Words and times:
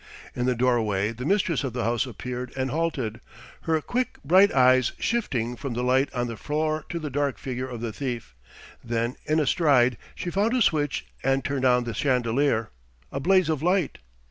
In 0.35 0.47
the 0.47 0.55
doorway 0.55 1.11
the 1.11 1.25
mistress 1.27 1.63
of 1.63 1.73
the 1.73 1.83
house 1.83 2.07
appeared 2.07 2.51
and 2.57 2.71
halted, 2.71 3.21
her 3.65 3.79
quick 3.81 4.17
bright 4.25 4.51
eyes 4.51 4.93
shifting 4.97 5.55
from 5.55 5.75
the 5.75 5.83
light 5.83 6.11
on 6.11 6.25
the 6.25 6.35
floor 6.37 6.83
to 6.89 6.97
the 6.97 7.11
dark 7.11 7.37
figure 7.37 7.69
of 7.69 7.81
the 7.81 7.93
thief. 7.93 8.33
Then, 8.83 9.15
in 9.27 9.39
a 9.39 9.45
stride, 9.45 9.97
she 10.15 10.31
found 10.31 10.55
a 10.55 10.61
switch 10.63 11.05
and 11.23 11.45
turned 11.45 11.65
on 11.65 11.83
the 11.83 11.93
chandelier, 11.93 12.71
a 13.11 13.19
blaze 13.19 13.47
of 13.47 13.61
light. 13.61 13.99